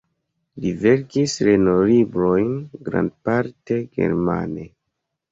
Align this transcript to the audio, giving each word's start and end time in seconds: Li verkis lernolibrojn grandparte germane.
Li 0.61 0.69
verkis 0.83 1.33
lernolibrojn 1.47 2.47
grandparte 2.87 3.77
germane. 3.99 4.65